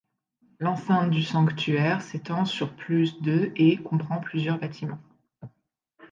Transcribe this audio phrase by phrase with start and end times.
[0.57, 4.97] L'enceinte du sanctuaire s'étend sur plus de et comprend plusieurs bâtiments.